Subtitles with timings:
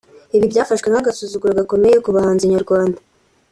[0.35, 2.99] Ibi byafashwe nk'agasuzuguro gakomeye ku bahanzi nyarwanda